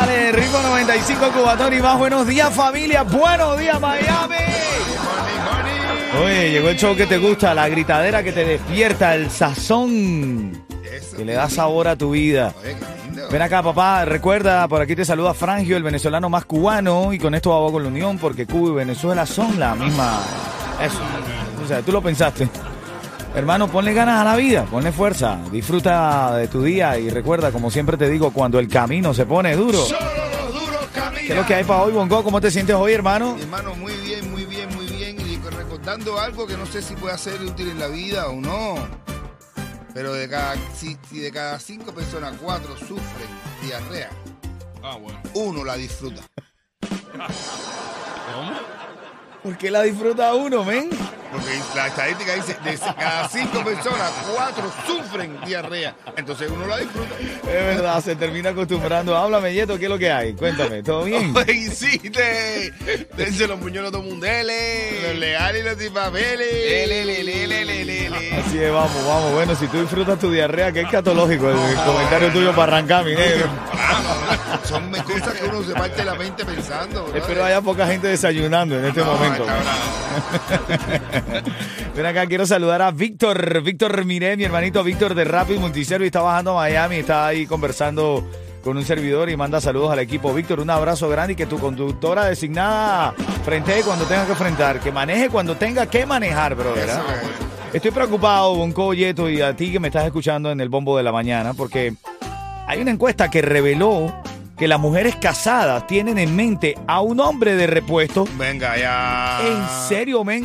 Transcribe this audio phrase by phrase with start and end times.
[0.00, 1.98] Dale, ritmo 95 Cubatón y más.
[1.98, 3.02] Buenos días, familia.
[3.02, 4.34] Buenos días, Miami.
[6.24, 10.64] Oye, llegó el show que te gusta, la gritadera que te despierta, el sazón
[11.14, 12.54] que le da sabor a tu vida.
[13.30, 14.06] Ven acá, papá.
[14.06, 17.12] Recuerda, por aquí te saluda Frangio, el venezolano más cubano.
[17.12, 20.18] Y con esto hago con la unión porque Cuba y Venezuela son la misma.
[20.82, 20.98] Eso.
[21.62, 22.48] O sea, tú lo pensaste.
[23.34, 27.70] Hermano, ponle ganas a la vida, ponle fuerza, disfruta de tu día y recuerda, como
[27.70, 29.78] siempre te digo, cuando el camino se pone duro.
[29.78, 31.26] Solo los duros caminan.
[31.26, 32.24] ¿Qué es lo que hay para hoy, Bongo?
[32.24, 33.36] ¿Cómo te sientes hoy, hermano?
[33.36, 35.16] Mi hermano, muy bien, muy bien, muy bien.
[35.20, 38.74] Y recordando algo que no sé si puede ser útil en la vida o no.
[39.94, 43.28] Pero de cada, si, si de cada cinco personas, cuatro sufren
[43.62, 44.10] diarrea,
[45.34, 46.22] uno la disfruta.
[49.42, 50.90] ¿Por qué la disfruta uno, men?
[51.30, 55.94] Porque la estadística dice, de cada cinco personas, cuatro sufren diarrea.
[56.16, 57.14] Entonces uno la disfruta.
[57.20, 59.16] Es verdad, se termina acostumbrando.
[59.16, 60.34] Háblame, Yeto, ¿qué es lo que hay?
[60.34, 61.32] Cuéntame, ¿todo bien?
[61.48, 62.72] Hiciste.
[63.16, 64.26] Dense los muñones todo mundo.
[64.26, 66.48] Los legales y los dispapeles.
[68.38, 69.32] Así es, vamos, vamos.
[69.32, 73.04] Bueno, si tú disfrutas tu diarrea, que es catológico el, el comentario tuyo para arrancar,
[73.04, 73.48] mi negro.
[74.64, 77.04] Son cosas que uno se parte la mente pensando.
[77.04, 77.18] ¿verdad?
[77.18, 79.46] Espero haya poca gente desayunando en este No, momento.
[81.96, 86.20] Ven acá, quiero saludar a Víctor, Víctor Miré, mi hermanito Víctor de Rapid Multiservice, está
[86.22, 88.28] bajando a Miami, está ahí conversando
[88.62, 90.34] con un servidor y manda saludos al equipo.
[90.34, 93.14] Víctor, un abrazo grande y que tu conductora designada
[93.44, 96.88] frente cuando tenga que enfrentar, que maneje cuando tenga que manejar, brother.
[96.88, 97.14] Eso ¿ah?
[97.14, 97.74] es.
[97.74, 101.04] Estoy preocupado, Bonco Yeto, y a ti que me estás escuchando en el bombo de
[101.04, 101.94] la mañana, porque
[102.66, 104.12] hay una encuesta que reveló
[104.56, 108.26] que las mujeres casadas tienen en mente a un hombre de repuesto.
[108.36, 109.40] Venga, ya.
[109.46, 110.44] ¿En serio, men?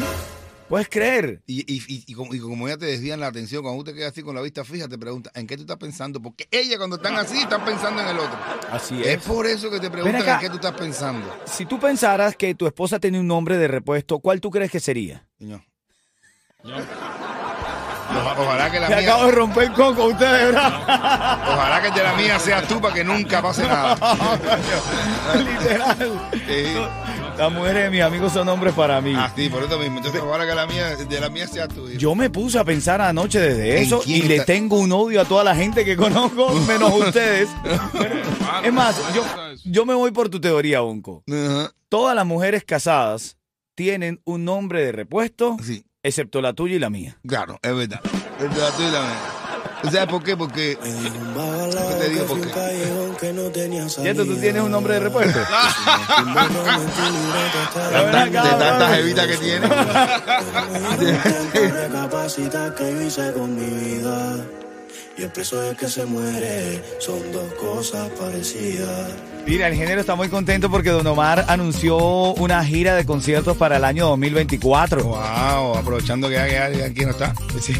[0.67, 1.41] ¿Puedes creer?
[1.45, 3.97] Y, y, y, y como, y como ya te desvían la atención, cuando tú te
[3.97, 6.19] quedas así con la vista fija, te preguntan, ¿en qué tú estás pensando?
[6.19, 8.37] Porque ella cuando están así, están pensando en el otro.
[8.71, 10.33] Así Es por eso que te preguntan acá.
[10.35, 11.31] en qué tú estás pensando.
[11.45, 14.79] Si tú pensaras que tu esposa tiene un nombre de repuesto, ¿cuál tú crees que
[14.79, 15.27] sería?
[15.37, 15.61] Señor.
[16.63, 20.73] Oja- Ojalá que la Me mía, acabo de romper el coco con ustedes, ¿verdad?
[21.47, 23.95] ojalá que de la mía seas tú para que nunca pase nada.
[25.37, 26.29] Literal.
[26.33, 26.75] Sí.
[27.37, 29.13] Las mujeres de mis amigos son hombres para mí.
[29.15, 29.97] Ah, sí, por eso mismo.
[29.97, 31.87] Entonces, ojalá que la mía, de la mía seas tú.
[31.89, 31.97] hijo.
[31.99, 35.25] Yo me puse a pensar anoche desde ¿En eso y le tengo un odio a
[35.25, 37.49] toda la gente que conozco, menos ustedes.
[38.63, 39.23] es más, yo,
[39.65, 41.23] yo me voy por tu teoría, Bonco.
[41.29, 41.71] Ajá.
[41.89, 43.37] Todas las mujeres casadas
[43.75, 47.17] tienen un nombre de repuesto, Sí, excepto la tuya y la mía.
[47.27, 47.99] claro, es verdad.
[48.39, 49.19] Es verdad, tú y la mía.
[49.85, 50.35] ¿Tú sabes por qué?
[50.37, 50.77] Porque.
[51.89, 52.47] ¿Qué te digo por qué?
[54.03, 54.25] ¿Cierto?
[54.25, 55.39] ¿Tú tienes un nombre de repuesto?
[57.89, 59.67] De, tan- de tantas evitas que tiene.
[65.17, 69.09] Y el precio de que se muere son dos cosas parecidas.
[69.47, 71.95] Mira, el género está muy contento porque Don Omar anunció
[72.33, 75.03] una gira de conciertos para el año 2024.
[75.03, 77.33] Wow, aprovechando que aquí no está.
[77.61, 77.73] Sí,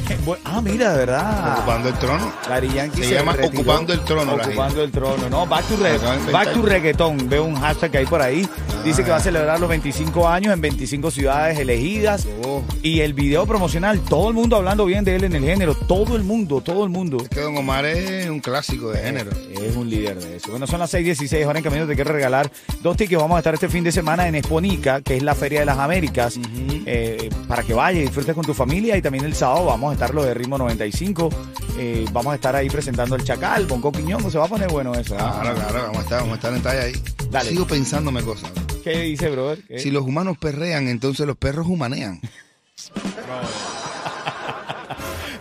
[0.43, 1.57] Ah, mira, de verdad.
[1.57, 2.33] Ocupando el trono.
[2.75, 3.61] Yankee Se llama retiró.
[3.61, 7.27] Ocupando el Trono, Ocupando el trono, no, back to, re- back to reggaetón.
[7.27, 8.47] Veo un hashtag que hay por ahí.
[8.83, 12.27] Dice que va a celebrar los 25 años en 25 ciudades elegidas.
[12.45, 12.61] Oh.
[12.83, 15.73] Y el video promocional, todo el mundo hablando bien de él en el género.
[15.73, 17.04] Todo el mundo, todo el mundo.
[17.13, 19.31] Es que Don Omar es un clásico de género.
[19.61, 20.51] Es un líder de eso.
[20.51, 21.87] Bueno, son las 6:16 ahora en camino.
[21.87, 23.21] Te quiero regalar dos tickets.
[23.21, 25.77] Vamos a estar este fin de semana en Exponica, que es la Feria de las
[25.77, 26.39] Américas,
[26.85, 28.97] eh, para que vayas y disfrutes con tu familia.
[28.97, 31.29] Y también el sábado vamos a estar los de Ritmo 95.
[31.77, 34.29] Eh, vamos a estar ahí presentando el Chacal, Bonco Quiñón.
[34.31, 35.15] Se va a poner bueno eso.
[35.19, 35.39] ¿ah?
[35.41, 36.93] Claro, claro, vamos a estar, vamos a estar en talla ahí.
[37.29, 37.49] Dale.
[37.49, 38.51] Sigo pensándome cosas.
[38.83, 39.63] ¿Qué dice, brother?
[39.67, 39.79] ¿Qué?
[39.79, 42.21] Si los humanos perrean, entonces los perros humanean.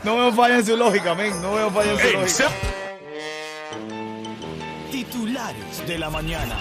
[0.05, 1.41] No veo falla en su lógica, men.
[1.41, 2.51] No veo falla en su lógica.
[4.91, 6.57] Titulares de la mañana.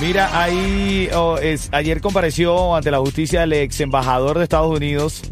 [0.00, 5.22] Mira, ahí oh, es, ayer compareció ante la justicia el ex embajador de Estados Unidos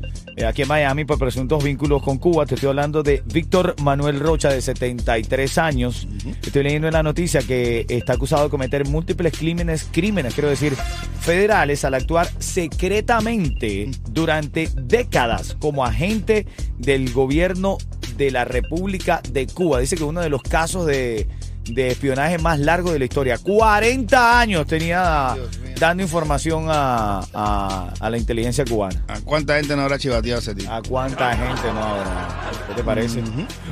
[0.47, 2.47] aquí en Miami por presuntos vínculos con Cuba.
[2.47, 6.09] Te estoy hablando de Víctor Manuel Rocha, de 73 años.
[6.43, 10.75] Estoy leyendo en la noticia que está acusado de cometer múltiples crímenes, crímenes, quiero decir,
[11.21, 16.47] federales al actuar secretamente durante décadas como agente
[16.79, 17.79] del gobierno
[18.17, 19.81] de la República de Cuba.
[19.81, 21.29] Dice que uno de los casos de,
[21.65, 23.39] de espionaje más largos de la historia.
[23.39, 25.35] 40 años tenía
[25.79, 29.03] dando información a, a- a la inteligencia cubana.
[29.09, 30.71] ¿A cuánta gente no habrá chivateado ese tipo?
[30.73, 32.29] ¿A cuánta gente no habrá?
[32.69, 33.23] ¿Qué te parece?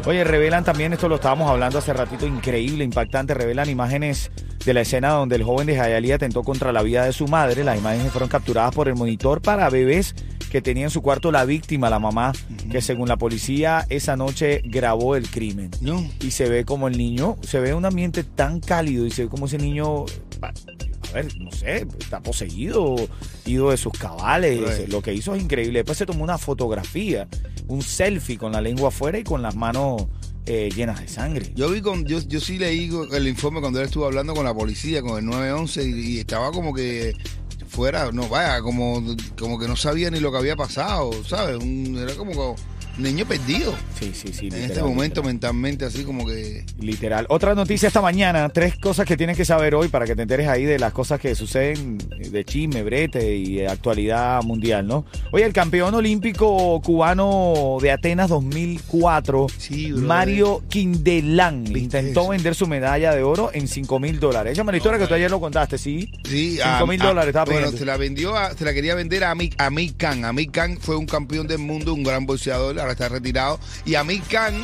[0.06, 4.30] Oye, revelan también, esto lo estábamos hablando hace ratito, increíble, impactante, revelan imágenes
[4.64, 7.64] de la escena donde el joven de Jayalía atentó contra la vida de su madre.
[7.64, 10.14] Las imágenes fueron capturadas por el monitor para bebés
[10.50, 12.32] que tenía en su cuarto la víctima, la mamá,
[12.70, 15.70] que según la policía esa noche grabó el crimen.
[15.80, 16.04] No.
[16.20, 19.28] Y se ve como el niño, se ve un ambiente tan cálido y se ve
[19.28, 20.04] como ese niño,
[20.42, 22.96] a ver, no sé, está poseído,
[23.46, 24.88] ido de sus cabales.
[24.88, 25.78] Lo que hizo es increíble.
[25.78, 27.28] Después se tomó una fotografía,
[27.68, 30.06] un selfie con la lengua afuera y con las manos
[30.46, 31.52] eh, llenas de sangre.
[31.54, 34.52] Yo vi con, yo, yo sí leí el informe cuando él estuvo hablando con la
[34.52, 37.14] policía, con el 911, y, y estaba como que
[37.70, 39.02] fuera, no vaya, como,
[39.38, 41.56] como que no sabía ni lo que había pasado, ¿sabes?
[41.56, 42.56] Un- era como un
[43.02, 43.74] niño perdido.
[43.98, 44.46] Sí, sí, sí.
[44.46, 45.24] En literal, este momento literal.
[45.26, 46.64] mentalmente así como que...
[46.78, 47.26] Literal.
[47.28, 50.48] Otra noticia esta mañana, tres cosas que tienes que saber hoy para que te enteres
[50.48, 55.04] ahí de las cosas que suceden de chisme, brete y de actualidad mundial, ¿no?
[55.32, 60.06] Oye, el campeón olímpico cubano de Atenas 2004, Sí, brother.
[60.06, 62.28] Mario Quindelán, ¿Viste intentó eso?
[62.30, 64.52] vender su medalla de oro en 5 mil dólares.
[64.52, 66.10] Échame la historia que tú ayer lo contaste, ¿sí?
[66.24, 67.78] Sí, Cinco mil dólares estaba Bueno, pidiendo.
[67.78, 70.24] se la vendió, a- se la quería vender a Amir Khan.
[70.24, 73.58] Amir Khan fue un campeón del mundo, un gran boxeador, ahora está retirado.
[73.84, 74.54] Y Amir Khan,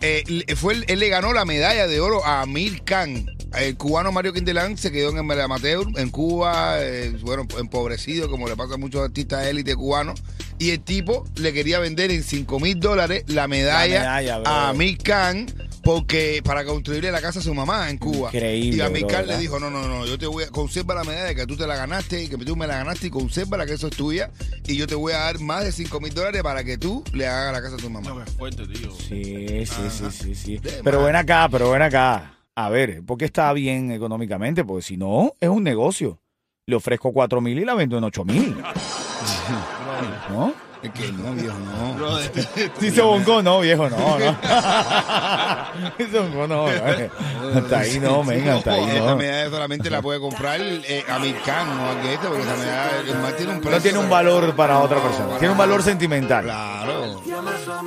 [0.00, 3.26] eh, le- fue, el- él le ganó la medalla de oro a Amir Khan.
[3.54, 8.48] El cubano Mario Quindelán se quedó en el amateur en Cuba, eh, bueno, empobrecido, como
[8.48, 10.22] le pasa a muchos artistas élite cubanos.
[10.58, 14.00] Y el tipo le quería vender en 5 mil dólares la medalla,
[14.46, 15.46] a Amir Khan
[15.82, 18.30] porque para construirle la casa a su mamá en Cuba.
[18.32, 21.34] Increíble, Y Khan le dijo, no, no, no, yo te voy a conserva la medalla
[21.34, 23.88] que tú te la ganaste y que tú me la ganaste y conserva que eso
[23.88, 24.30] es tuya
[24.66, 27.26] y yo te voy a dar más de 5 mil dólares para que tú le
[27.26, 28.08] hagas la casa a tu mamá.
[28.08, 28.90] No, que fuerte, tío.
[28.92, 30.60] Sí, sí, sí, sí, sí.
[30.82, 32.38] Pero ven acá, pero ven acá.
[32.54, 34.64] A ver, ¿por qué está bien económicamente?
[34.64, 36.18] Porque si no, es un negocio.
[36.66, 38.56] Le ofrezco 4 mil y la vendo en 8 mil.
[40.30, 40.54] ¿No?
[40.82, 41.94] Es que no, viejo, no.
[41.94, 42.32] Brother.
[42.80, 44.18] Si se bongó, no, viejo, no, no.
[45.96, 46.68] Si se bongó, no.
[46.68, 47.08] eh.
[47.54, 49.16] Hasta ahí no, venga, hasta ahí Esta no.
[49.16, 53.36] medalla solamente la puede comprar eh, Amir Khan, no aquel este, porque esa medalla el
[53.36, 53.70] tiene un precio.
[53.76, 55.38] No tiene un valor para otra persona.
[55.38, 56.44] Tiene un valor sentimental.
[56.44, 57.22] Claro.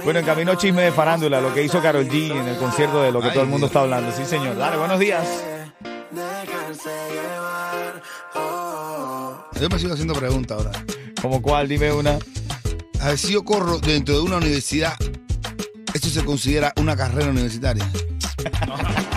[0.03, 3.11] Bueno, en camino chisme de farándula, lo que hizo Carol G en el concierto de
[3.11, 3.71] lo que Ay, todo el mundo Dios.
[3.71, 4.11] está hablando.
[4.15, 4.55] Sí, señor.
[4.57, 5.25] Dale, buenos días.
[9.59, 10.71] Yo me sigo haciendo preguntas ahora.
[11.21, 11.67] ¿Como cuál?
[11.67, 12.17] Dime una.
[13.05, 14.95] A ver, si yo corro dentro de una universidad,
[15.93, 17.87] ¿esto se considera una carrera universitaria?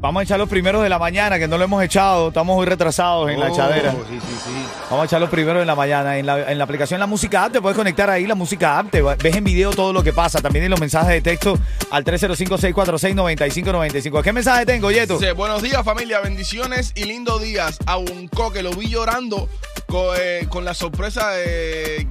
[0.00, 2.28] Vamos a echar los primeros de la mañana, que no lo hemos echado.
[2.28, 3.90] Estamos muy retrasados en la Oh, echadera.
[3.90, 4.50] Sí, sí, sí.
[4.88, 6.18] Vamos a echar los primeros de la mañana.
[6.18, 8.92] En la, en la aplicación La Música App te puedes conectar ahí, La Música App.
[8.92, 10.40] Te ves en video todo lo que pasa.
[10.40, 11.58] También en los mensajes de texto
[11.90, 14.22] al 305-646-9595.
[14.22, 15.14] ¿Qué mensaje tengo, Yeto?
[15.18, 17.76] Dice, buenos días familia, bendiciones y lindos días.
[17.86, 19.48] A un que lo vi llorando
[19.88, 22.06] co- eh, con, la sorpresa de,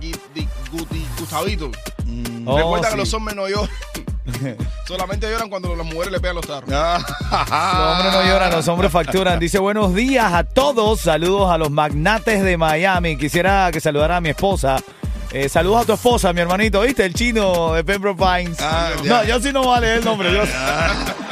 [1.19, 1.71] Gustavito.
[2.45, 2.91] Oh, Recuerda sí.
[2.91, 3.69] que los hombres no lloran.
[4.87, 6.69] Solamente lloran cuando las mujeres le pegan los tarros.
[6.69, 9.39] Los hombres no lloran, los hombres facturan.
[9.39, 11.01] Dice buenos días a todos.
[11.01, 13.17] Saludos a los magnates de Miami.
[13.17, 14.77] Quisiera que saludara a mi esposa.
[15.31, 16.81] Eh, saludos a tu esposa, mi hermanito.
[16.81, 17.05] ¿Viste?
[17.05, 18.57] El chino de Pembroke Pines.
[18.61, 19.09] Ah, ya.
[19.09, 20.31] no, yo sí no vale el nombre.
[20.31, 20.41] Yo,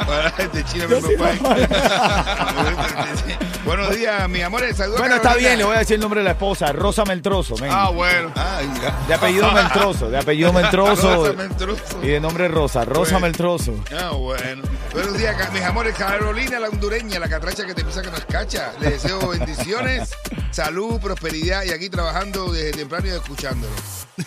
[0.06, 1.56] Bueno, este chino Yo me sí preocupa.
[3.66, 4.62] Buenos días, mi amor.
[4.74, 5.00] Saludos.
[5.00, 6.72] bueno, está bien, le voy a decir el nombre de la esposa.
[6.72, 7.56] Rosa Meltroso.
[7.56, 7.68] men.
[7.72, 8.32] Ah, bueno.
[8.36, 8.70] Ay.
[9.08, 10.08] De apellido Meltroso.
[10.08, 11.26] De apellido Meltroso.
[11.26, 11.82] Rosa Mentroso.
[12.02, 12.84] Y de nombre Rosa.
[12.84, 13.26] Rosa Bueno.
[13.26, 13.74] Meltroso.
[14.00, 14.62] Ah, bueno.
[14.92, 15.96] Buenos días, mis amores.
[15.96, 18.72] Carolina, la hondureña, la catracha que te pisa que nos cacha.
[18.80, 20.14] Les deseo bendiciones,
[20.52, 23.74] salud, prosperidad y aquí trabajando desde temprano y escuchándolo.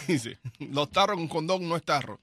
[0.05, 2.19] Dice, los tarros con condón no es tarro.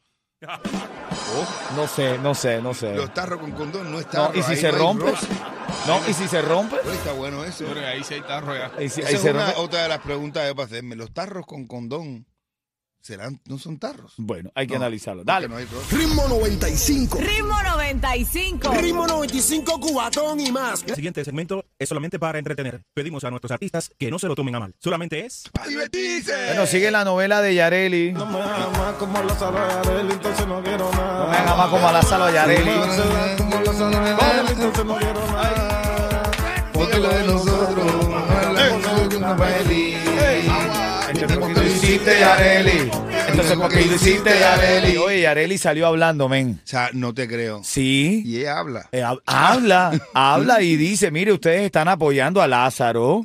[1.74, 2.94] No sé, no sé, no sé.
[2.94, 4.36] Los tarros con condón no No, están.
[4.36, 5.12] ¿y si se rompe?
[5.86, 6.76] No, ¿y si se rompe?
[6.92, 7.64] Está bueno eso.
[7.72, 8.70] Pero ahí sí hay tarro ya.
[8.82, 9.60] ¿Y si- Esa ahí es se una- rompe?
[9.60, 10.96] otra de las preguntas que para hacerme.
[10.96, 12.26] ¿Los tarros con condón
[13.06, 14.14] serán, no son tarros?
[14.18, 15.24] Bueno, hay que No, analizarlo.
[15.24, 15.48] Dale.
[15.48, 15.66] no hay.
[15.90, 17.18] Ritmo 95.
[17.18, 18.72] Ritmo 95.
[18.74, 20.82] Ritmo 95 Cubatón y más.
[20.86, 22.82] El siguiente segmento es solamente para entretener.
[22.94, 24.74] Pedimos a nuestros artistas que no se lo tomen a mal.
[24.80, 25.44] Solamente es...
[25.52, 26.32] ¡Para divertirse!
[26.48, 28.12] Bueno, sigue la novela de Yareli.
[28.12, 29.34] No me ama como la
[29.82, 31.30] Yareli, entonces no quiero nada.
[31.30, 32.70] me haga más como a la sala Yareli.
[36.72, 39.96] Porque lo de nosotros no es la cosa de una peli.
[41.08, 42.90] Entonces, ¿por qué lo hiciste, Yareli?
[43.28, 44.96] Entonces, ¿por qué lo hiciste, Yareli?
[44.96, 46.60] Oye, Yareli salió hablando, men.
[46.64, 47.60] O sea, no te creo.
[47.64, 48.22] Sí.
[48.24, 48.88] Y ella habla.
[48.92, 53.22] Eh, hab- habla, habla y dice, mire, ustedes están apoyando a Lázaro.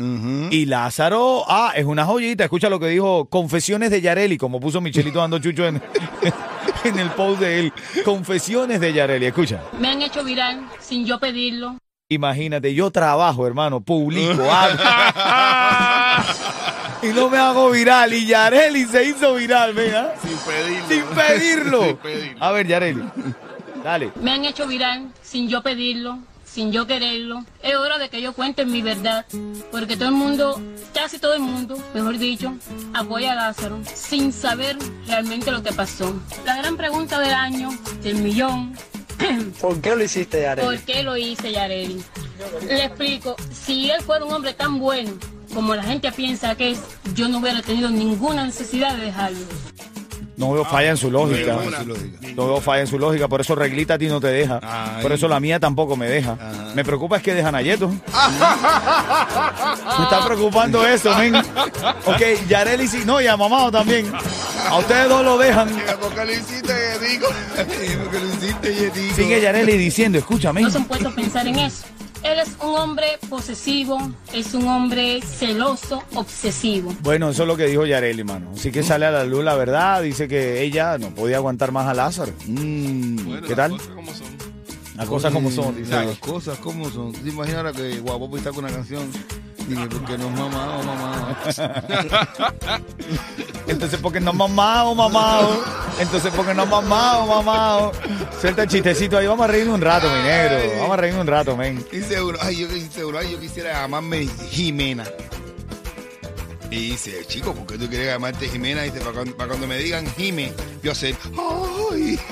[0.52, 2.44] Y Lázaro, ah, es una joyita.
[2.44, 5.82] Escucha lo que dijo Confesiones de Yareli, como puso Michelito dando chucho en,
[6.84, 7.74] en el post de él.
[8.06, 9.62] Confesiones de Yareli, escucha.
[9.80, 11.78] Me han hecho viral sin yo pedirlo.
[12.10, 14.80] Imagínate, yo trabajo, hermano, publico, hablo.
[17.02, 18.14] y no me hago viral.
[18.14, 20.14] Y Yareli se hizo viral, venga.
[20.22, 20.88] Sin pedirlo.
[20.88, 21.84] Sin pedirlo.
[21.84, 22.44] Sin pedirlo.
[22.44, 23.04] A ver, Yareli,
[23.84, 24.12] dale.
[24.22, 27.46] Me han hecho viral sin yo pedirlo, sin yo quererlo.
[27.62, 29.26] Es hora de que yo cuente mi verdad.
[29.72, 30.62] Porque todo el mundo,
[30.94, 32.54] casi todo el mundo, mejor dicho,
[32.94, 34.78] apoya a Lázaro sin saber
[35.08, 36.14] realmente lo que pasó.
[36.46, 37.70] La gran pregunta del año,
[38.04, 38.78] del millón.
[39.62, 40.68] ¿Por qué lo hiciste, Yareli?
[40.68, 42.04] ¿Por qué lo hice, Yareli?
[42.68, 45.12] Le explico, si él fuera un hombre tan bueno
[45.54, 46.80] como la gente piensa que es,
[47.14, 49.40] yo no hubiera tenido ninguna necesidad de dejarlo.
[50.38, 51.54] No veo falla en su lógica.
[51.54, 51.78] Ninguna.
[51.78, 52.28] En su lógica.
[52.36, 53.28] No veo falla en su lógica.
[53.28, 54.60] Por eso Reglita a ti no te deja.
[55.02, 56.36] Por eso la mía tampoco me deja.
[56.74, 57.90] Me preocupa es que dejan a Yeto.
[57.90, 57.98] Me
[60.04, 61.36] está preocupando eso, men.
[61.36, 63.04] Ok, Yareli sí.
[63.06, 64.12] No, y a Mamado también.
[64.68, 65.70] A ustedes dos lo dejan.
[69.16, 70.62] Sigue Yareli diciendo, escúchame.
[70.62, 71.84] No se han puesto a pensar en eso.
[72.24, 73.98] Él es un hombre posesivo,
[74.32, 76.94] es un hombre celoso, obsesivo.
[77.02, 78.52] Bueno, eso es lo que dijo Yareli, mano.
[78.56, 80.02] Así que sale a la luz la verdad.
[80.04, 82.32] Dice que ella no podía aguantar más a Lázaro.
[82.46, 83.72] Mm, Bueno, ¿Qué las tal?
[83.72, 84.28] cosas como son.
[84.96, 85.92] Las cosas como son, dice.
[85.92, 87.12] Las cosas como son.
[87.14, 89.10] ¿Te imaginas ahora que Guapopo está con una canción?
[89.68, 91.38] Dije, porque no es mamá mamá.
[93.72, 95.64] Entonces, porque no mamado, mamado.
[95.98, 97.92] Entonces, porque no mamado, mamado.
[98.42, 99.28] Suelta el chistecito ahí.
[99.28, 100.58] Vamos a reírnos un rato, mi negro.
[100.80, 101.86] Vamos a reírnos un rato, men.
[101.90, 105.06] Dice uno, ay, yo, dice uno, ay, yo quisiera llamarme Jimena.
[106.70, 108.82] Y dice, chico, ¿por qué tú quieres llamarte Jimena?
[108.82, 110.52] Dice, para cuando, para cuando me digan Jime,
[110.84, 111.16] yo sé,
[111.92, 112.20] ay.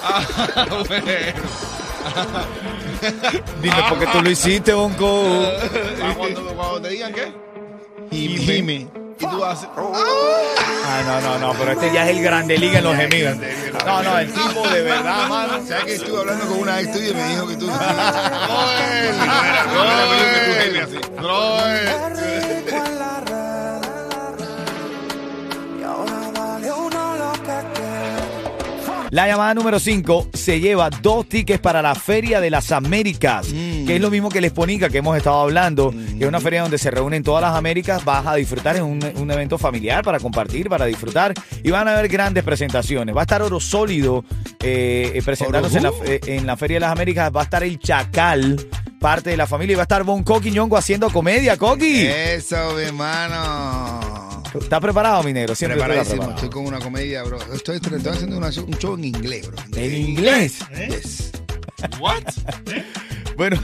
[0.00, 0.24] Ah.
[3.60, 5.24] Dime, ¿por qué tú lo hiciste, Bonco?
[6.16, 7.32] Cuando, cuando te digan qué.
[8.10, 8.38] Jime.
[8.38, 9.07] Jime.
[9.38, 9.68] Y tú haces.
[9.76, 13.36] Ah, no, no, no, pero este ya es el grande liga en los gemidos.
[13.84, 15.66] No, no, el tipo de verdad, mano.
[15.66, 17.70] ¿Sabes que estuve hablando con una ex tuya y me dijo que tú...
[29.10, 33.96] La llamada número 5 se lleva dos tickets para la Feria de las Américas, que
[33.96, 36.76] es lo mismo que el Exponica que hemos estado hablando, que es una feria donde
[36.76, 40.68] se reúnen todas las Américas, vas a disfrutar en un, un evento familiar para compartir,
[40.68, 43.16] para disfrutar, y van a haber grandes presentaciones.
[43.16, 44.24] Va a estar Oro Sólido
[44.60, 45.92] eh, eh, presentándose en la,
[46.26, 48.68] en la Feria de las Américas, va a estar el Chacal,
[49.00, 52.06] parte de la familia, y va a estar Bon Coqui Ñongo haciendo comedia, Coqui.
[52.06, 53.67] Eso, mi hermano.
[54.54, 55.54] ¿Estás preparado, mi negro?
[55.54, 56.16] Siempre Preparadísimo.
[56.22, 56.34] preparado.
[56.44, 57.38] Estoy con una comedia, bro.
[57.52, 59.56] Estoy, estoy haciendo una un show en inglés, bro.
[59.76, 60.58] ¿En inglés?
[60.88, 61.30] Yes.
[62.00, 62.22] What?
[63.36, 63.60] Bueno,